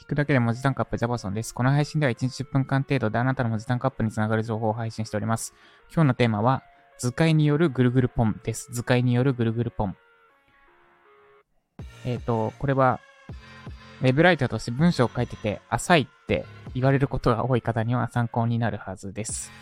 [0.00, 1.54] 聞くだけで文字単価アップジャパソンです。
[1.54, 5.52] この配信では1日10分間程度であなたの文字単価アップにつながる情報を配信しております。
[5.94, 6.62] 今日のテーマは、
[6.98, 8.72] 図解によるぐるぐるポンです。
[8.72, 9.96] 図解によるぐるぐるポン。
[12.06, 12.98] えっ、ー、と、これは、
[14.00, 19.52] ウェブライターとして文章を書いてて、浅いって言われることが多い方には参考になるはずです。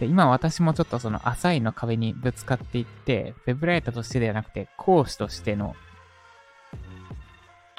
[0.00, 5.76] で、今私もちょっとその浅いの壁にぶつかっていって、ウェブライターとしてではなくて、講師としての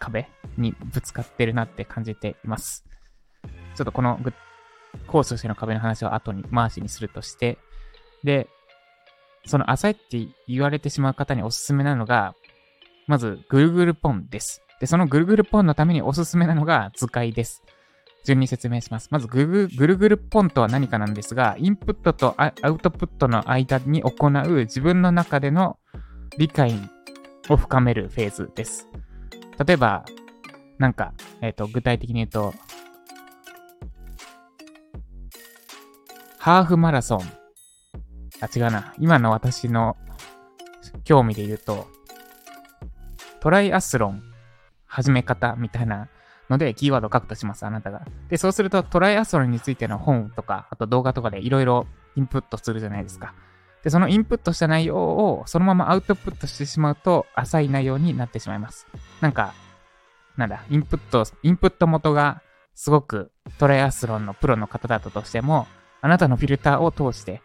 [0.05, 0.27] 壁
[0.57, 2.85] にぶつかってるなって感じています。
[3.75, 4.19] ちょっとこの
[5.07, 7.57] コースとしての壁の話を後に回しにするとして、
[8.23, 8.47] で、
[9.45, 12.35] その浅いって言われてしまう方におすすめなのが、
[13.07, 14.63] まず、ぐるぐるポンです。
[14.79, 17.63] で、そのぐるぐるポンのためにおすすめなのが図解です。
[18.25, 19.09] 順に説明します。
[19.11, 25.77] まずぐぐ、ぐるぐるポンとは何かなんですが、インプットとアウトプットの間に行う自分の中での
[26.39, 26.73] 理解
[27.49, 28.89] を深めるフェーズです。
[29.63, 30.05] 例えば、
[30.77, 32.53] なんか、えっ、ー、と、具体的に言うと、
[36.37, 37.21] ハーフマラソン。
[38.41, 38.93] あ、違うな。
[38.99, 39.97] 今の私の
[41.03, 41.87] 興味で言うと、
[43.39, 44.21] トライアスロン
[44.85, 46.09] 始め方みたいな
[46.49, 48.05] ので、キーワードを書くとします、あなたが。
[48.29, 53.33] で、そうすると、トライアスロンについての本とか、あと動画とかでいろいろインプットするじゃないですか。
[53.85, 58.87] で、そのインプットした内容をそのままアウトプットしてしまうと浅い内容になってしまいます。
[59.21, 59.53] なんか、
[60.37, 62.41] なんだ、インプット、インプット元が
[62.73, 65.67] すごくトライアスロンのプロの方だったとしても、
[66.01, 67.43] あなたのフィルターを通して、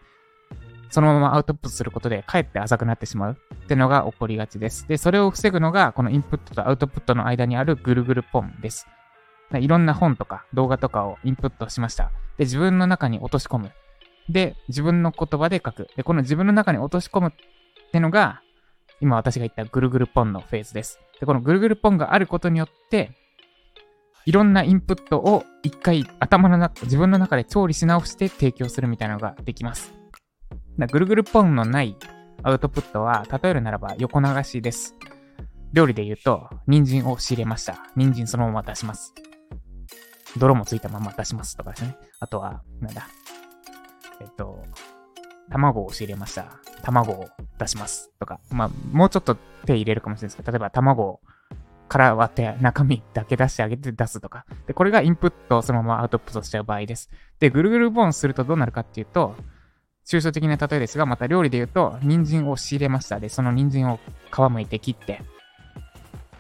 [0.89, 4.89] そのままアウトプットすることで、かえって浅くなってしまうってのが起こりがちです。
[4.89, 8.87] で、それを防ぐのが、このインプットとアウトプットの間にあるぐるぐるポンです。
[9.53, 12.13] いろんな本とか動画とかをインプットしました。
[12.39, 13.73] で、自分の中に落とし込む。
[14.29, 15.89] で、自分の言葉で書く。
[15.97, 18.43] で、この自分の中に落とし込むってのが、
[19.01, 21.01] 今私が言ったぐるぐるポンのフェーズです。
[21.19, 23.13] で、このぐるぐるポンがあることによって、
[24.27, 29.93] いろんなインプットを一回頭の中、自分の中で調理し直して提供するみたいなのができます。
[30.79, 31.97] だぐるぐるポンのない
[32.43, 34.95] アウトプットは、例えるならば横流しです。
[35.73, 37.79] 料理で言うと、人参を仕入れました。
[37.97, 39.15] 人参そのまま出します。
[40.37, 41.97] 泥もついたまま出しますとかですね。
[42.21, 43.09] あとは、なんだ。
[44.21, 44.63] えっと、
[45.51, 46.47] 卵を仕入れました。
[46.83, 48.41] 卵を出しますとか。
[48.51, 49.37] まあ、もうちょっと
[49.67, 51.21] 手入れるかもしれないですけど、例えば卵
[51.89, 54.47] から割って中身だけ出してあげて出すとか。
[54.67, 57.11] で、これがインプットをそのままアウトプットしちゃう場合です。
[57.41, 59.35] で、ぐるぐるボーンするとどうなるかっていうと、
[60.07, 63.21] 抽象的な例えですが、また料理で言うと、人参を仕入れました。
[63.21, 63.99] で、その人参を
[64.33, 65.23] 皮むいて切って、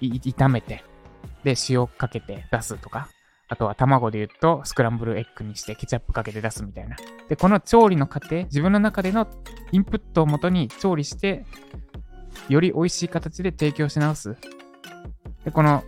[0.01, 0.85] 炒めて、
[1.45, 3.09] で、塩かけて出すとか。
[3.51, 6.97] あとは卵で言うと、スクランブルエッグにしてケチャップかけて出すみたいな。
[7.29, 9.27] で、この調理の過程、自分の中での
[9.73, 11.45] インプットをもとに調理して、
[12.49, 14.37] より美味しい形で提供し直す。
[15.45, 15.83] で、この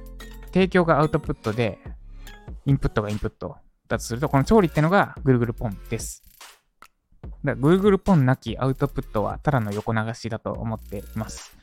[0.47, 1.79] 提供がアウトプットで、
[2.67, 3.57] インプットがインプット
[3.87, 6.25] だとすると、この調理ってのがぐるぐるポンです。
[7.45, 11.62] だぐるぐるポンなきアウトプットはただの横流しだと思っています。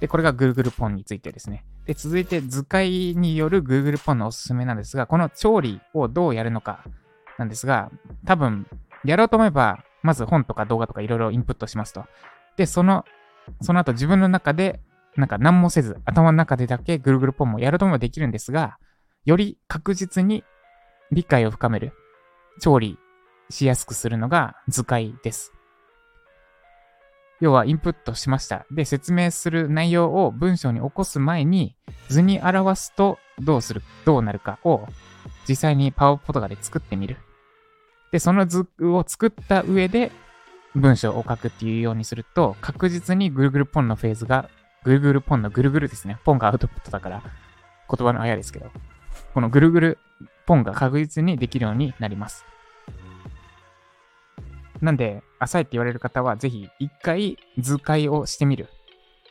[0.00, 1.64] で、これがぐるぐるポンについてですね。
[1.86, 6.84] で、続いて図解による Google ポンのおすすめなんですが、この調理をどうやるのか
[7.38, 7.90] なんですが、
[8.24, 8.66] 多分、
[9.04, 12.04] やろうと思えば、まず本とか動画とかいろいろインプットしますと。
[12.56, 13.04] で、その、
[13.60, 14.80] その後自分の中で、
[15.16, 18.78] なんか何もせず、頭の中でだけぐるぐるポンもやろうと思えばできるんですが、
[19.24, 20.44] より確実に
[21.12, 21.92] 理解を深める、
[22.60, 22.98] 調理
[23.50, 25.52] しやすくするのが図解です。
[27.44, 28.64] 要はインプットしました。
[28.70, 31.76] で、説明する内容を文章に起こす前に、
[32.08, 34.88] 図に表すとどうする、どうなるかを
[35.46, 37.18] 実際にパワーポとかで作ってみる。
[38.12, 40.10] で、その図を作った上で
[40.74, 44.48] 文章を書くっていうようにすると、確実に Google ポンのフェーズが、
[44.86, 46.16] Google ポンのぐるぐるですね。
[46.24, 48.70] ポンがアウトプットだから、言葉のあやですけど、
[49.34, 49.98] このぐるぐる
[50.46, 52.46] ポンが確実にできるようになります。
[54.84, 58.68] なんで、浅いって言われる方は、ぜひ一回図解をしてみる。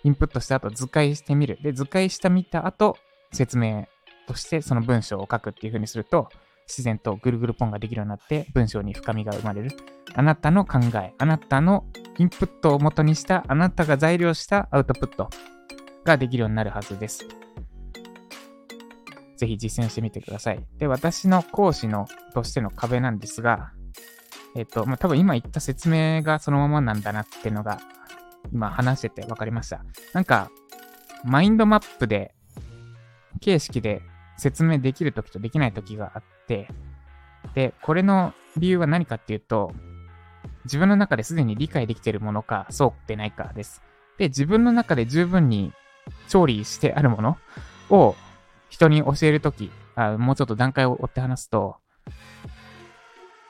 [0.03, 1.59] インプットした後図解してみる。
[1.61, 2.97] で、図解した見た後、
[3.31, 3.87] 説明
[4.27, 6.29] としてその文章を書くっていう風にすると、
[6.67, 9.69] 自然とぐるぐるポンができるようになって文章に深みが生まれる。
[10.15, 11.85] あなたの考え、あなたの
[12.17, 15.29] インプットを元にしたあなたが材料したアウトプット
[16.03, 17.27] ができるようになるはずです。
[19.37, 20.65] ぜひ実践してみてください。
[20.79, 23.71] で、私の講師のとしての壁なんですが、
[24.55, 27.79] えっ、と、まあ、多分今言った説明がそのままなんだなっていうのが、
[28.51, 29.83] 今話してて分かりました。
[30.13, 30.51] なんか、
[31.23, 32.33] マインドマップで、
[33.41, 34.01] 形式で
[34.37, 36.67] 説明できるときとできないときがあって、
[37.55, 39.71] で、これの理由は何かっていうと、
[40.65, 43.81] 自分の中ですでに理解できているものか、そうでないかです。
[44.17, 45.73] で、自分の中で十分に
[46.27, 47.37] 調理してあるもの
[47.89, 48.15] を
[48.69, 49.71] 人に教えるとき、
[50.17, 51.77] もうちょっと段階を追って話すと、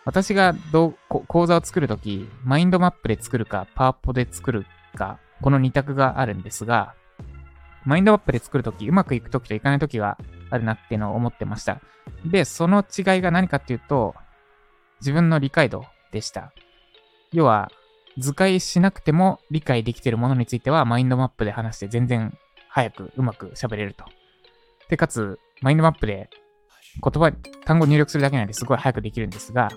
[0.05, 0.95] 私がどう
[1.27, 4.65] 講座を作るとき、マインドマップで作るか、パワポで作る
[4.95, 6.93] か、この2択があるんですが、
[7.85, 10.17] マインドマップで作るとき、うまくいくときといかないときが
[10.49, 11.79] あるなっていうのを思ってました。
[12.25, 14.15] で、その違いが何かっていうと、
[14.99, 16.53] 自分の理解度でした。
[17.31, 17.71] 要は、
[18.17, 22.37] 図解しなくても理解できているものについては、マインドマップで話して全然
[22.69, 24.05] 早くうまく喋れると。
[24.89, 26.29] で、かつ、マインドマップで
[27.01, 27.31] 言葉、
[27.65, 29.69] 単語入力するだけなんですごい早くできるんですが、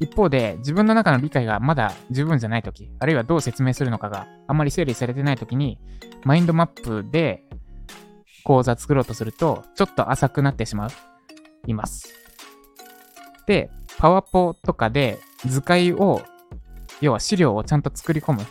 [0.00, 5.78] 一方で自分の中の理解がまだ十分じゃないとき、あるいはどう説明するのかがあんまり整理されてないときに、
[6.24, 7.44] マインドマップで
[8.44, 10.90] 講座作ろうとすると、ちょっと浅くなってしまう、
[11.66, 12.14] います。
[13.46, 16.22] で、パワポとかで図解を、
[17.02, 18.46] 要は資料をちゃんと作り込む。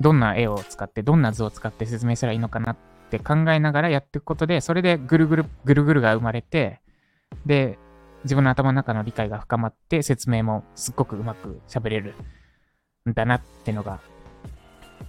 [0.00, 2.76] どんな絵を使って、どんな図を使って説明したらいいのかなっ
[3.10, 6.80] て考えながらやっていくことで、それでぐるぐる、ぐるぐるが生まれて、
[7.46, 7.78] で、
[8.24, 12.14] 自分の頭の中の理解が深まって説明もすっごくうまく喋れる
[13.08, 14.00] んだなってのが、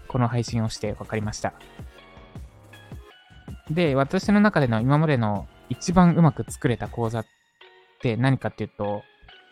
[0.07, 1.53] この配信をして分かりました。
[3.69, 7.25] で、私の中での今までの一番うまく作れた講座っ
[8.01, 9.03] て何かっていうと、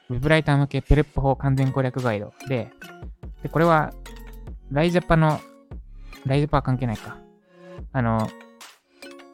[0.09, 2.71] ウェブライター向けペレップ法完全攻略ガイドで、
[3.43, 3.93] で、これは、
[4.71, 5.39] ライジャパの、
[6.25, 7.17] ライジャパは関係ないか。
[7.91, 8.29] あの、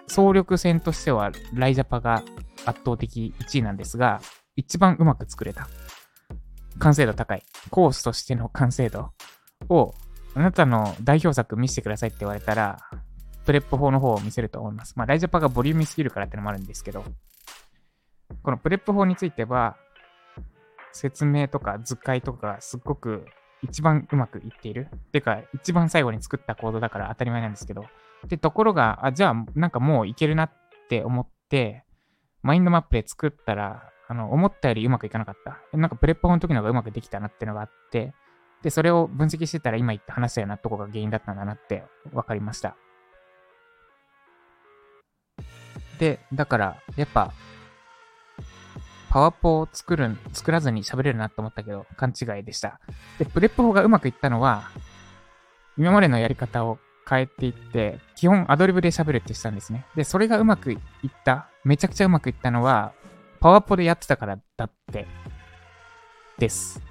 [0.08, 2.24] 総力戦としては、ライジャパが
[2.66, 4.22] 圧倒的1位なんですが、
[4.56, 5.68] 一番うまく作れた。
[6.80, 7.44] 完成度高い。
[7.70, 9.12] コースとしての完成度
[9.70, 9.94] を、
[10.36, 12.80] あなたの代表作見せてくださいって言われたら、
[13.46, 14.94] PREP 法の方を見せると思います。
[14.96, 17.04] まあ、ライジャパがボリューミーすぎるからってのもあるんですけど、
[18.42, 19.78] この PREP 法については、
[20.92, 23.26] 説明とか図解とかすっごく
[23.64, 24.90] 一番うまくいっている。
[25.12, 27.86] てか、一番最後に作ったコードだから当たり前なんですけど。
[28.28, 30.52] で、ところが、あ、じゃあ、なんかもういけるなっ
[30.90, 31.83] て思って、
[32.44, 35.60] マインドマップで作ったら、あの、思ったよりうまくいかなかった。
[35.76, 38.14] なんかプレッパーの時の方がうまくできたなってのがあって、
[38.62, 42.76] で、それを分析してたら今言った話したようなとこが原因だったんだなって分かりました。
[46.00, 47.32] で、だから、やっぱ、
[49.10, 52.80] パワポを作る、作らずに喋れるなと思ったけど、勘違いでした。
[53.20, 54.70] で、プレップ法がうまくいったのは、
[55.78, 59.86] 今までのやり方を変えていって、基本アドリブで喋るってしたんですね。
[59.96, 60.80] で、それがうまくいっ
[61.24, 62.94] た、めちゃくちゃうまくいったのは、
[63.40, 65.08] パワポでやってたからだって、
[66.38, 66.82] です。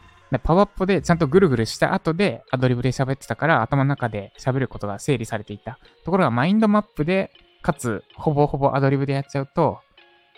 [0.42, 5.78] パワポでちゃんとぐるぐるした後でアドリブで喋ってたから頭の中で喋ることが整理されていた。
[6.04, 7.30] ところがマインドマップで、
[7.62, 9.80] かつほぼほぼアドリブでやっちゃうと、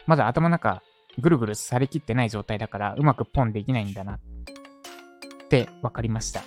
[0.07, 0.83] まだ頭の中
[1.19, 4.21] ぐるぐるされきってない状態だからうまくポンできないんだなっ
[5.49, 6.43] て分かりました。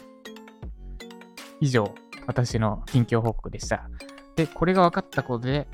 [1.61, 1.95] 以上、
[2.27, 3.89] 私の近況報告でした。
[4.35, 5.67] で、これが分かったことで、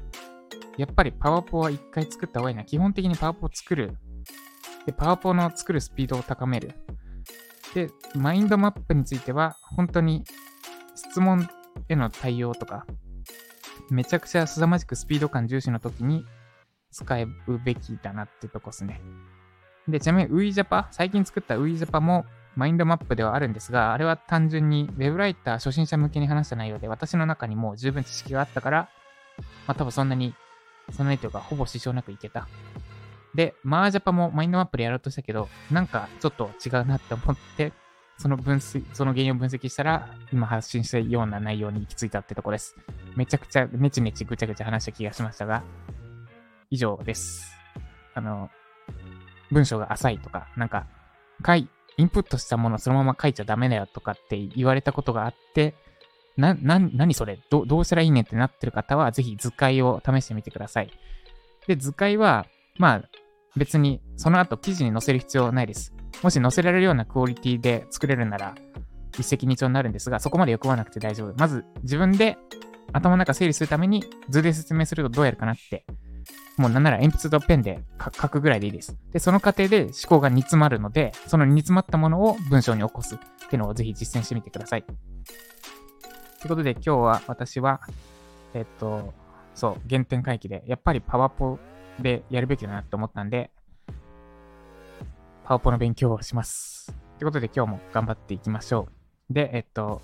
[0.78, 2.64] やっぱりパワポは一回作った方がいいな。
[2.64, 3.98] 基本的にパワポを作る。
[4.86, 6.74] で、パワポの作るスピードを高める。
[7.74, 10.24] で、マインドマップについては、本当に
[10.96, 11.48] 質問
[11.90, 12.86] への対応とか、
[13.90, 16.26] めちゃくちゃ凄まじくスピード感重視の時に
[16.92, 19.02] 使うべきだなってとこですね。
[19.88, 22.26] で、ちなみに WeJapa、最近作った WeJapa も
[22.56, 28.90] マインドマップではあるんですが、あれは単純に Web ライター初心者向けに話した内容で、私の中にも十分知識があったから、
[29.68, 30.36] まあ多分そんなに、
[30.92, 32.48] そんなにというか、ほぼ支障なくいけた。
[33.34, 37.74] で、マージャパもマインドマップでやろうとしたけど、なんかちょっと違うなって思って、
[38.18, 42.76] その分析、その原因を分析したら、今発信したような内容に行き着いたってとこです。
[43.16, 45.64] めちゃくちゃネチネチぐちゃぐちゃ話した気がしましたが、
[46.70, 47.54] 以上です。
[48.14, 48.50] あの、
[49.52, 50.86] 文章が浅いとか、なんか、
[51.46, 55.76] 書い、インプットしたものそのまま書いちゃダメだよとかって言われたことがあって、
[56.38, 57.40] な、な、何それ？
[57.50, 60.90] どどうしたらいいねってなってる方は、ぜひ図解を試してみてください。
[61.68, 62.46] で、図解は、
[62.78, 63.04] まあ、
[63.56, 65.94] 別にその後記事に載せる必要ないです。
[66.24, 68.56] もし載せられるようなクオリティで作れるなら、
[69.14, 71.36] 一石二鳥になるんですが、そこまで欲張らなくて大丈夫。
[71.38, 72.38] まず、自分で
[72.92, 75.86] 頭の中整理するために図で説明するとどうやるかなって
[76.58, 77.84] もうなんなら鉛筆とペンで
[78.22, 78.98] 書くぐらいでいいです。
[79.12, 83.18] で、その過程で思考が煮詰まるので、その煮詰まったものを文章に起こすっ
[83.50, 84.86] ていうのをぜひ実践してみてください。
[86.44, 87.80] ということで今日は私は、
[88.54, 89.14] えっと、
[89.56, 91.58] そう、原点回帰で、やっぱりパワポ
[92.02, 93.50] でやるべきだなって思ったんで、
[95.46, 96.94] パワポの勉強をします。
[97.18, 98.90] ということで今日も頑張っていきましょ
[99.30, 99.34] う。
[99.34, 100.02] で、えっと、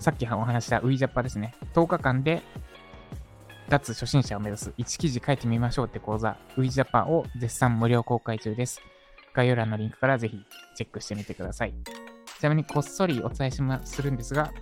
[0.00, 1.54] さっきお話した WeJapa ですね。
[1.72, 2.42] 10日間で
[3.68, 8.82] 脱初心者を目指す1記事書いてみましょうって講座、WeJapan を絶賛無料公開中です。
[9.32, 10.36] 概要欄のリンクからぜひ
[10.74, 11.74] チェックしてみてください。
[12.44, 14.52] ちなみにこっそりお伝えしまするんですが、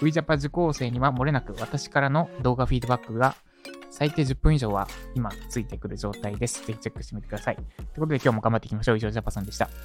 [0.00, 3.34] VJAPA 受講生には漏れなく私からの動画フィードバックが
[3.90, 6.64] 最低10分以上は今ついてくる状態です。
[6.64, 7.56] ぜひチェックしてみてください。
[7.56, 7.66] という
[7.96, 8.96] ことで今日も頑張っていきましょう。
[8.96, 9.68] 以上、ジャパさんでした。